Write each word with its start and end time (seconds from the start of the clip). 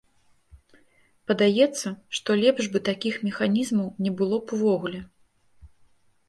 Падаецца, 1.31 1.87
што 2.19 2.37
лепш 2.45 2.69
бы 2.77 2.81
такіх 2.89 3.19
механізмаў 3.27 3.93
не 4.07 4.11
было 4.23 4.41
б 4.47 4.57
увогуле. 4.59 4.99